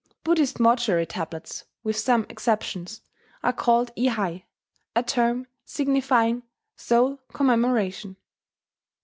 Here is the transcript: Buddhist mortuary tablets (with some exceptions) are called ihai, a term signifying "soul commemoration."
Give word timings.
Buddhist 0.23 0.59
mortuary 0.59 1.05
tablets 1.05 1.65
(with 1.83 1.95
some 1.95 2.25
exceptions) 2.27 3.01
are 3.43 3.53
called 3.53 3.95
ihai, 3.95 4.45
a 4.95 5.03
term 5.03 5.45
signifying 5.63 6.41
"soul 6.75 7.19
commemoration." 7.33 8.15